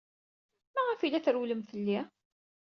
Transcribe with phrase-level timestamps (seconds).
[0.73, 1.99] Maɣef ay la trewwlem fell-i?